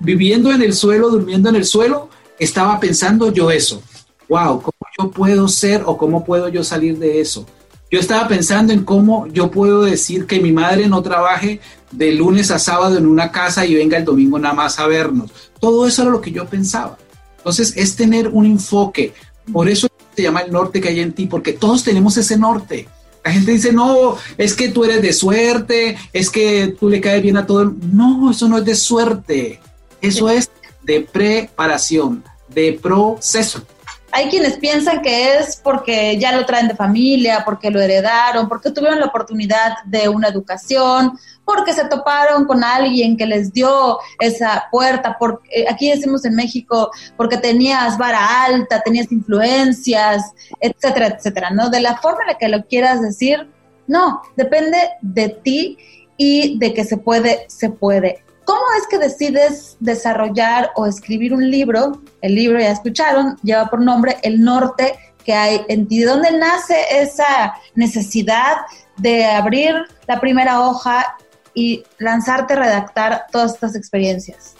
[0.00, 3.82] viviendo en el suelo, durmiendo en el suelo, estaba pensando yo eso.
[4.28, 7.44] Wow, ¿cómo yo puedo ser o cómo puedo yo salir de eso?
[7.90, 12.50] Yo estaba pensando en cómo yo puedo decir que mi madre no trabaje de lunes
[12.50, 15.32] a sábado en una casa y venga el domingo nada más a vernos.
[15.58, 16.96] Todo eso era lo que yo pensaba.
[17.38, 19.12] Entonces es tener un enfoque.
[19.52, 19.88] Por eso
[20.22, 22.88] llama el norte que hay en ti, porque todos tenemos ese norte.
[23.24, 27.22] La gente dice, no, es que tú eres de suerte, es que tú le caes
[27.22, 27.62] bien a todo.
[27.62, 27.74] el-".
[27.92, 29.60] No, eso no es de suerte.
[30.00, 30.50] Eso es
[30.82, 33.62] de preparación, de proceso.
[34.12, 38.70] Hay quienes piensan que es porque ya lo traen de familia, porque lo heredaron, porque
[38.70, 44.64] tuvieron la oportunidad de una educación, porque se toparon con alguien que les dio esa
[44.70, 51.50] puerta, porque eh, aquí decimos en México, porque tenías vara alta, tenías influencias, etcétera, etcétera,
[51.50, 51.70] ¿no?
[51.70, 53.48] De la forma en la que lo quieras decir,
[53.86, 55.78] no, depende de ti
[56.16, 58.24] y de que se puede, se puede.
[58.50, 62.02] ¿Cómo es que decides desarrollar o escribir un libro?
[62.20, 66.00] El libro, ya escucharon, lleva por nombre El Norte que hay en ti.
[66.00, 68.56] ¿De dónde nace esa necesidad
[68.96, 69.76] de abrir
[70.08, 71.16] la primera hoja
[71.54, 74.56] y lanzarte a redactar todas estas experiencias?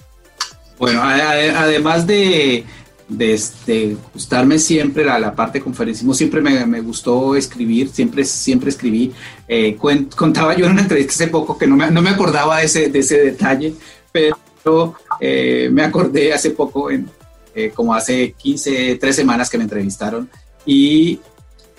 [0.79, 2.64] Bueno, además de,
[3.11, 8.70] de este, gustarme siempre la, la parte conferencismo, siempre me, me, gustó escribir, siempre, siempre
[8.70, 9.12] escribí.
[9.49, 9.77] Eh,
[10.16, 12.88] contaba yo en una entrevista hace poco que no me, no me acordaba de ese,
[12.88, 13.75] de ese detalle,
[14.12, 17.11] pero eh, me acordé hace poco, en,
[17.55, 20.31] eh, como hace 15, 3 semanas que me entrevistaron,
[20.64, 21.18] y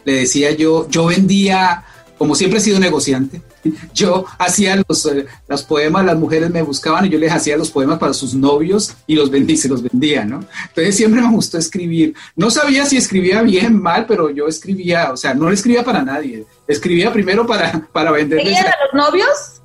[0.03, 1.85] le decía yo, yo vendía,
[2.17, 3.41] como siempre he sido negociante,
[3.93, 7.71] yo hacía los, eh, los, poemas, las mujeres me buscaban y yo les hacía los
[7.71, 10.45] poemas para sus novios y los vendí, se los vendía, ¿no?
[10.69, 12.13] Entonces siempre me gustó escribir.
[12.35, 16.03] No sabía si escribía bien, mal, pero yo escribía, o sea, no le escribía para
[16.03, 16.45] nadie.
[16.67, 18.39] Escribía primero para, para vender.
[18.39, 19.61] ¿Ella a los novios?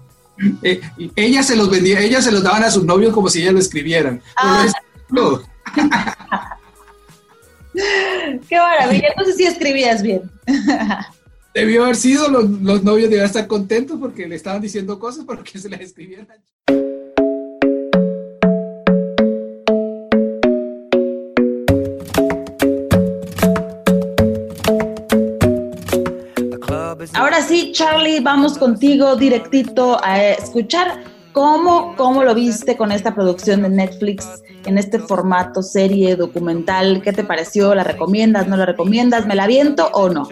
[0.63, 0.81] Eh,
[1.15, 3.59] ella se los vendía, ella se los daban a sus novios como si ellas lo
[3.61, 4.21] escribieran.
[4.37, 4.67] Ah.
[5.09, 5.41] No.
[8.49, 10.31] Qué maravilla, no sé si escribías bien.
[11.57, 15.71] Debió haber sido, los, novios debían estar contentos porque le estaban diciendo cosas porque se
[15.71, 16.27] las escribieran.
[27.15, 33.63] Ahora sí, Charlie, vamos contigo directito a escuchar cómo, cómo lo viste con esta producción
[33.63, 34.27] de Netflix
[34.67, 37.01] en este formato serie documental.
[37.01, 37.75] ¿Qué te pareció?
[37.75, 38.47] ¿La recomiendas?
[38.47, 39.27] ¿No la recomiendas?
[39.27, 40.29] ¿Me la viento o no?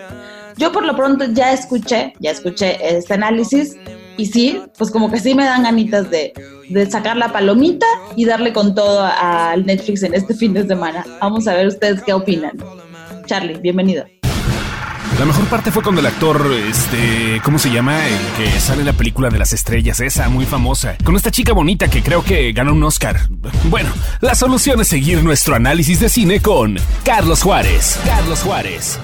[0.57, 3.77] Yo por lo pronto ya escuché, ya escuché este análisis
[4.17, 6.33] y sí, pues como que sí me dan ganitas de,
[6.91, 7.87] sacar la palomita
[8.17, 11.05] y darle con todo al Netflix en este fin de semana.
[11.21, 12.53] Vamos a ver ustedes qué opinan.
[13.27, 14.05] Charlie, bienvenido.
[15.19, 18.05] La mejor parte fue cuando el actor, este, ¿cómo se llama?
[18.09, 21.53] El que sale en la película de las estrellas, esa muy famosa, con esta chica
[21.53, 23.21] bonita que creo que ganó un Oscar.
[23.71, 23.91] Bueno,
[24.21, 28.01] la solución es seguir nuestro análisis de cine con Carlos Juárez.
[28.05, 28.99] Carlos Juárez.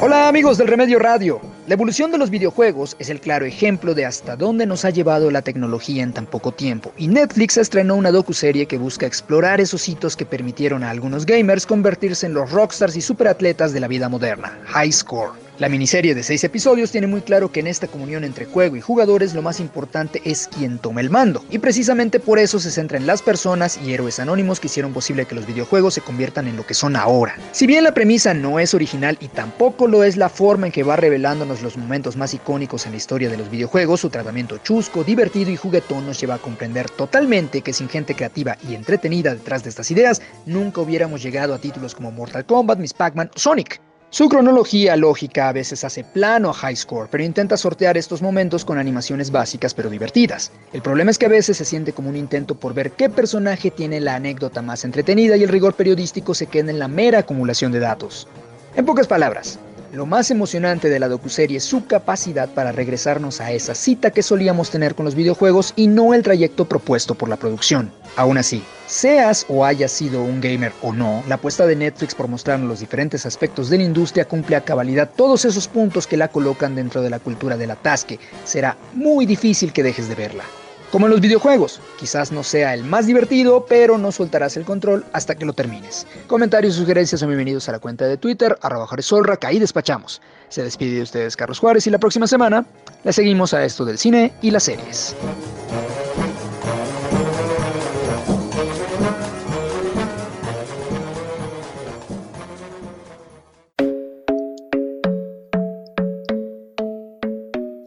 [0.00, 1.40] Hola amigos del Remedio Radio.
[1.66, 5.32] La evolución de los videojuegos es el claro ejemplo de hasta dónde nos ha llevado
[5.32, 9.88] la tecnología en tan poco tiempo, y Netflix estrenó una docuserie que busca explorar esos
[9.88, 14.08] hitos que permitieron a algunos gamers convertirse en los rockstars y superatletas de la vida
[14.08, 15.45] moderna, High Score.
[15.58, 18.82] La miniserie de seis episodios tiene muy claro que en esta comunión entre juego y
[18.82, 22.98] jugadores lo más importante es quien toma el mando, y precisamente por eso se centra
[22.98, 26.58] en las personas y héroes anónimos que hicieron posible que los videojuegos se conviertan en
[26.58, 27.36] lo que son ahora.
[27.52, 30.82] Si bien la premisa no es original y tampoco lo es la forma en que
[30.82, 35.04] va revelándonos los momentos más icónicos en la historia de los videojuegos, su tratamiento chusco,
[35.04, 39.62] divertido y juguetón nos lleva a comprender totalmente que sin gente creativa y entretenida detrás
[39.62, 43.80] de estas ideas, nunca hubiéramos llegado a títulos como Mortal Kombat, Miss Pac-Man o Sonic.
[44.16, 48.64] Su cronología lógica a veces hace plano a High Score, pero intenta sortear estos momentos
[48.64, 50.52] con animaciones básicas pero divertidas.
[50.72, 53.70] El problema es que a veces se siente como un intento por ver qué personaje
[53.70, 57.72] tiene la anécdota más entretenida y el rigor periodístico se queda en la mera acumulación
[57.72, 58.26] de datos.
[58.74, 59.58] En pocas palabras,
[59.96, 64.22] lo más emocionante de la docuserie es su capacidad para regresarnos a esa cita que
[64.22, 67.90] solíamos tener con los videojuegos y no el trayecto propuesto por la producción.
[68.14, 72.28] Aún así, seas o hayas sido un gamer o no, la apuesta de Netflix por
[72.28, 76.28] mostrarnos los diferentes aspectos de la industria cumple a cabalidad todos esos puntos que la
[76.28, 78.20] colocan dentro de la cultura del atasque.
[78.44, 80.44] Será muy difícil que dejes de verla.
[80.96, 85.04] Como en los videojuegos, quizás no sea el más divertido, pero no soltarás el control
[85.12, 86.06] hasta que lo termines.
[86.26, 90.22] Comentarios y sugerencias son bienvenidos a la cuenta de Twitter, arroba Solra, que ahí despachamos.
[90.48, 92.64] Se despide de ustedes Carlos Juárez y la próxima semana
[93.04, 95.14] le seguimos a esto del cine y las series.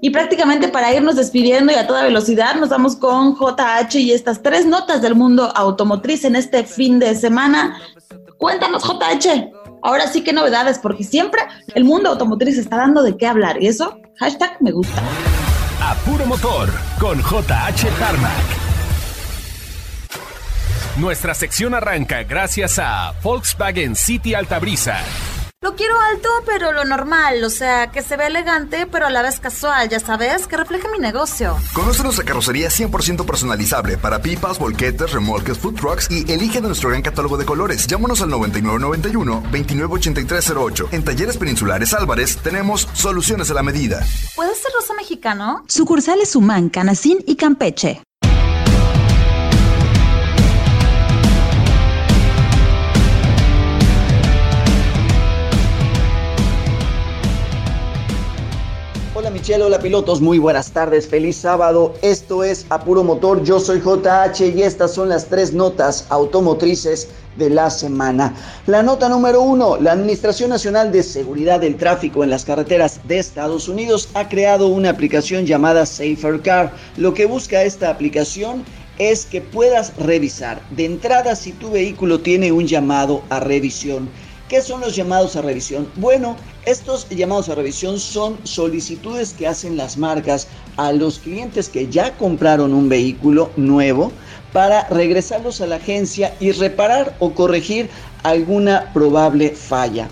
[0.01, 4.41] Y prácticamente para irnos despidiendo y a toda velocidad, nos vamos con JH y estas
[4.41, 7.77] tres notas del mundo automotriz en este fin de semana.
[8.37, 9.51] Cuéntanos, JH.
[9.81, 11.41] Ahora sí que novedades, porque siempre
[11.75, 13.61] el mundo automotriz está dando de qué hablar.
[13.61, 15.01] Y eso, hashtag me gusta.
[15.81, 16.69] A puro motor
[16.99, 18.59] con JH Tarmac.
[20.97, 24.97] Nuestra sección arranca gracias a Volkswagen City Altabrisa
[25.61, 29.21] Lo quiero alto, pero lo normal, o sea, que se ve elegante, pero a la
[29.21, 31.57] vez casual, ya sabes, que refleje mi negocio.
[31.73, 36.91] Conoce nuestra carrocería 100% personalizable para pipas, volquetes, remolques, food trucks y elige de nuestro
[36.91, 37.87] gran catálogo de colores.
[37.87, 40.93] Llámanos al 9991-298308.
[40.93, 43.99] En Talleres Peninsulares Álvarez tenemos soluciones a la medida.
[44.37, 45.65] ¿Puede ser rosa mexicano?
[45.67, 48.01] Sucursales Humán, Canacín y Campeche.
[59.39, 61.93] Michelle, hola pilotos, muy buenas tardes, feliz sábado.
[62.01, 67.49] Esto es Apuro Motor, yo soy JH y estas son las tres notas automotrices de
[67.49, 68.35] la semana.
[68.67, 73.19] La nota número uno, la Administración Nacional de Seguridad del Tráfico en las Carreteras de
[73.19, 76.73] Estados Unidos ha creado una aplicación llamada Safer Car.
[76.97, 78.65] Lo que busca esta aplicación
[78.97, 84.09] es que puedas revisar de entrada si tu vehículo tiene un llamado a revisión.
[84.49, 85.87] ¿Qué son los llamados a revisión?
[85.95, 86.35] Bueno,
[86.69, 90.47] estos llamados a revisión son solicitudes que hacen las marcas
[90.77, 94.11] a los clientes que ya compraron un vehículo nuevo
[94.53, 97.89] para regresarlos a la agencia y reparar o corregir
[98.21, 100.09] alguna probable falla.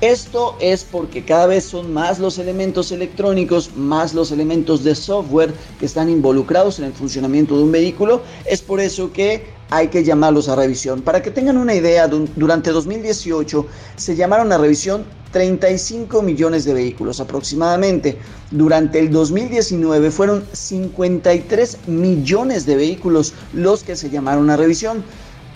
[0.00, 5.52] Esto es porque cada vez son más los elementos electrónicos, más los elementos de software
[5.78, 8.22] que están involucrados en el funcionamiento de un vehículo.
[8.46, 11.02] Es por eso que hay que llamarlos a revisión.
[11.02, 17.20] Para que tengan una idea, durante 2018 se llamaron a revisión 35 millones de vehículos
[17.20, 18.18] aproximadamente.
[18.50, 25.04] Durante el 2019 fueron 53 millones de vehículos los que se llamaron a revisión.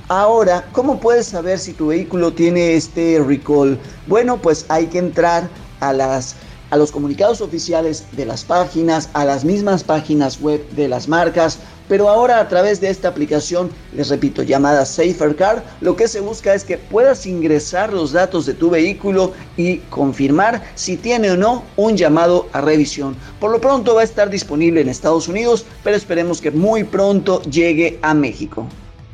[0.08, 3.78] Ahora, ¿cómo puedes saber si tu vehículo tiene este recall?
[4.06, 5.48] Bueno, pues hay que entrar
[5.80, 6.36] a las
[6.74, 11.60] a los comunicados oficiales de las páginas, a las mismas páginas web de las marcas,
[11.86, 16.18] pero ahora a través de esta aplicación, les repito, llamada Safer Car, lo que se
[16.18, 21.36] busca es que puedas ingresar los datos de tu vehículo y confirmar si tiene o
[21.36, 23.14] no un llamado a revisión.
[23.38, 27.40] Por lo pronto va a estar disponible en Estados Unidos, pero esperemos que muy pronto
[27.42, 28.66] llegue a México.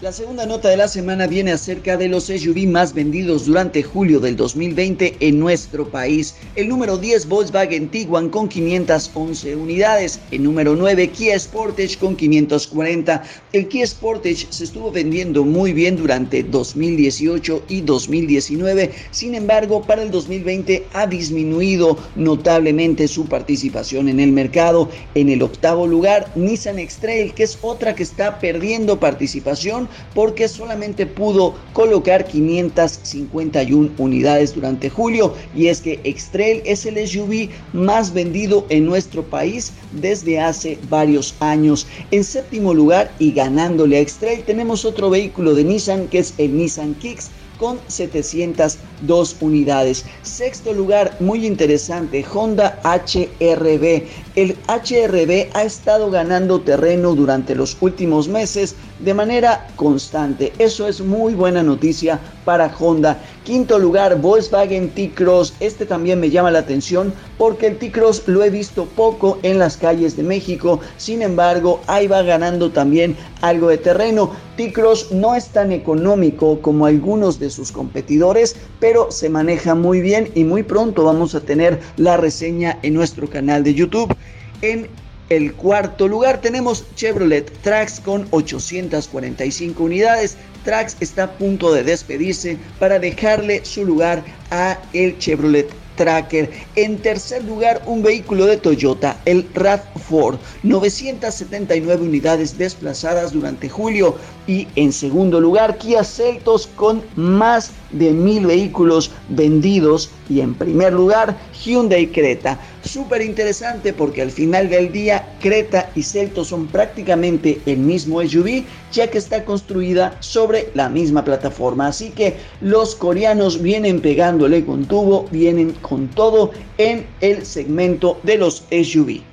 [0.02, 4.18] La segunda nota de la semana viene acerca de los SUV más vendidos durante julio
[4.18, 6.36] del 2020 en nuestro país.
[6.56, 10.18] El número 10 Volkswagen Tiguan con 511 unidades.
[10.30, 13.22] El número 9 Kia Sportage con 540.
[13.52, 18.92] El Kia Sportage se estuvo vendiendo muy bien durante 2018 y 2019.
[19.10, 24.88] Sin embargo, para el 2020 ha disminuido notablemente su participación en el mercado.
[25.14, 31.06] En el octavo lugar, Nissan X-Trail, que es otra que está perdiendo participación porque solamente
[31.06, 38.66] pudo colocar 551 unidades durante julio y es que X-Trail es el SUV más vendido
[38.68, 41.86] en nuestro país desde hace varios años.
[42.10, 46.56] En séptimo lugar y ganándole a X-Trail tenemos otro vehículo de Nissan que es el
[46.56, 47.30] Nissan Kicks
[47.60, 50.06] con 702 unidades.
[50.22, 54.06] Sexto lugar, muy interesante, Honda HRB.
[54.34, 60.52] El HRB ha estado ganando terreno durante los últimos meses de manera constante.
[60.58, 63.22] Eso es muy buena noticia para Honda.
[63.44, 65.54] Quinto lugar, Volkswagen T-Cross.
[65.60, 69.78] Este también me llama la atención porque el T-Cross lo he visto poco en las
[69.78, 70.80] calles de México.
[70.98, 74.30] Sin embargo, ahí va ganando también algo de terreno.
[74.56, 80.30] T-Cross no es tan económico como algunos de sus competidores, pero se maneja muy bien
[80.34, 84.14] y muy pronto vamos a tener la reseña en nuestro canal de YouTube.
[84.60, 84.86] En
[85.30, 90.36] el cuarto lugar tenemos Chevrolet Trax con 845 unidades.
[90.64, 96.50] Trax está a punto de despedirse para dejarle su lugar a el Chevrolet Tracker.
[96.74, 104.16] En tercer lugar, un vehículo de Toyota, el RAV4, 979 unidades desplazadas durante julio.
[104.48, 110.10] Y en segundo lugar, Kia Celtos con más de mil vehículos vendidos.
[110.28, 112.58] Y en primer lugar, Hyundai Creta.
[112.84, 118.64] Súper interesante porque al final del día Creta y Celtos son prácticamente el mismo SUV
[118.92, 121.88] ya que está construida sobre la misma plataforma.
[121.88, 128.38] Así que los coreanos vienen pegándole con tubo, vienen con todo en el segmento de
[128.38, 129.29] los SUV.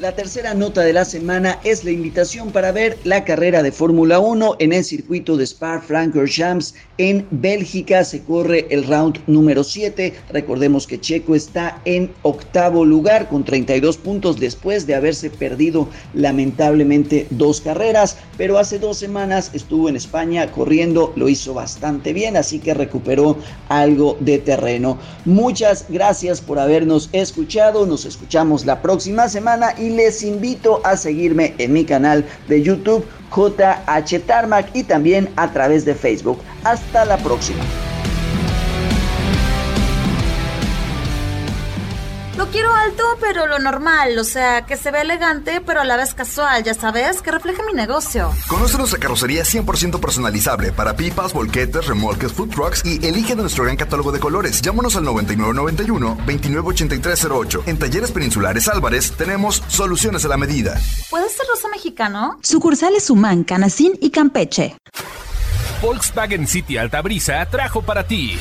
[0.00, 4.18] La tercera nota de la semana es la invitación para ver la carrera de Fórmula
[4.18, 8.02] 1 en el circuito de Spa-Francorchamps en Bélgica.
[8.02, 10.12] Se corre el round número 7.
[10.32, 17.28] Recordemos que Checo está en octavo lugar con 32 puntos después de haberse perdido lamentablemente
[17.30, 22.58] dos carreras, pero hace dos semanas estuvo en España corriendo, lo hizo bastante bien, así
[22.58, 23.38] que recuperó
[23.68, 24.98] algo de terreno.
[25.24, 27.86] Muchas gracias por habernos escuchado.
[27.86, 33.04] Nos escuchamos la próxima semana y les invito a seguirme en mi canal de YouTube
[33.34, 36.38] JH Tarmac y también a través de Facebook.
[36.64, 37.62] Hasta la próxima.
[42.36, 45.96] Lo quiero alto, pero lo normal, o sea, que se ve elegante, pero a la
[45.96, 48.32] vez casual, ya sabes, que refleje mi negocio.
[48.48, 53.62] Conoce nuestra carrocería 100% personalizable para pipas, volquetes, remolques, food trucks y elige de nuestro
[53.62, 54.60] gran catálogo de colores.
[54.62, 57.62] Llámanos al 9991-298308.
[57.66, 60.76] En Talleres Peninsulares Álvarez tenemos soluciones a la medida.
[61.10, 62.40] ¿Puede ser rosa mexicano?
[62.42, 64.76] Sucursales Humán, Canacín y Campeche.
[65.80, 68.36] Volkswagen City Altabrisa trajo para ti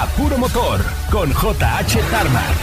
[0.00, 0.80] a puro motor
[1.10, 2.56] con JH Tarmac.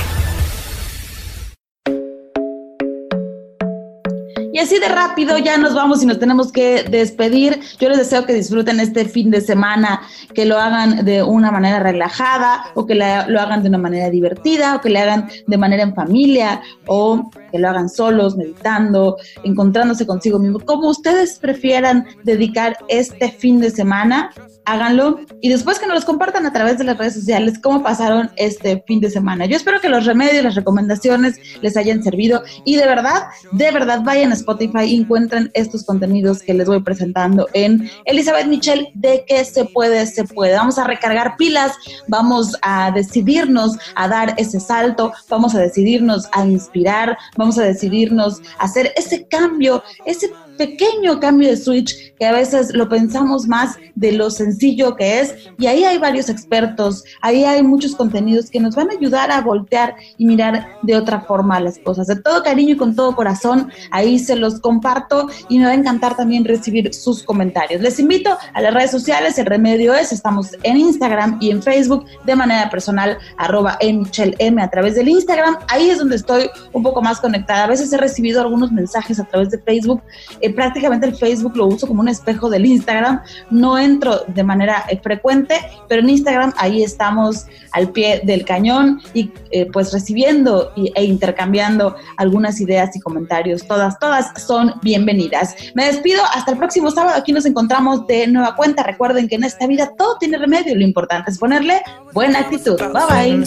[4.53, 7.59] Y así de rápido ya nos vamos y nos tenemos que despedir.
[7.77, 10.01] Yo les deseo que disfruten este fin de semana,
[10.33, 13.03] que lo hagan de una manera relajada o que lo
[13.41, 17.59] hagan de una manera divertida o que lo hagan de manera en familia o que
[17.59, 20.61] lo hagan solos, meditando, encontrándose consigo mismo.
[20.61, 24.31] Como ustedes prefieran dedicar este fin de semana,
[24.65, 28.31] háganlo y después que nos los compartan a través de las redes sociales cómo pasaron
[28.35, 29.45] este fin de semana.
[29.45, 34.01] Yo espero que los remedios, las recomendaciones les hayan servido y de verdad, de verdad
[34.03, 39.23] vayan a Spotify y encuentren estos contenidos que les voy presentando en Elizabeth Michelle de
[39.27, 40.55] que se puede, se puede.
[40.55, 41.73] Vamos a recargar pilas,
[42.07, 48.41] vamos a decidirnos a dar ese salto, vamos a decidirnos a inspirar, vamos a decidirnos
[48.59, 53.77] a hacer ese cambio, ese pequeño cambio de switch que a veces lo pensamos más
[53.95, 58.59] de lo sencillo que es y ahí hay varios expertos, ahí hay muchos contenidos que
[58.59, 62.07] nos van a ayudar a voltear y mirar de otra forma las cosas.
[62.07, 65.75] De todo cariño y con todo corazón, ahí se los comparto y me va a
[65.75, 67.81] encantar también recibir sus comentarios.
[67.81, 72.05] Les invito a las redes sociales, el remedio es, estamos en Instagram y en Facebook
[72.25, 77.01] de manera personal, arroba M a través del Instagram, ahí es donde estoy un poco
[77.01, 77.65] más conectada.
[77.65, 80.01] A veces he recibido algunos mensajes a través de Facebook
[80.45, 83.21] eh, prácticamente el Facebook lo uso como un espejo del Instagram.
[83.49, 85.55] No entro de manera eh, frecuente,
[85.87, 91.95] pero en Instagram ahí estamos al pie del cañón y eh, pues recibiendo e intercambiando
[92.17, 93.67] algunas ideas y comentarios.
[93.67, 95.55] Todas, todas son bienvenidas.
[95.73, 97.17] Me despido hasta el próximo sábado.
[97.17, 98.83] Aquí nos encontramos de nueva cuenta.
[98.83, 100.75] Recuerden que en esta vida todo tiene remedio.
[100.75, 101.81] Lo importante es ponerle
[102.13, 102.77] buena actitud.
[102.77, 103.45] Bye bye.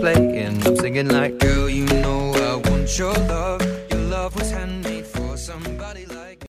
[0.00, 0.42] Play.
[0.44, 3.69] And I'm singing like girl you know I want your love